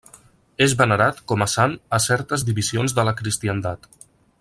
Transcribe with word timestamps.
És 0.65 0.73
venerat 0.79 1.19
com 1.33 1.45
a 1.47 1.49
sant 1.53 1.77
a 1.99 2.01
certes 2.09 2.49
divisions 2.51 2.99
de 3.01 3.07
la 3.11 3.15
cristiandat. 3.23 3.91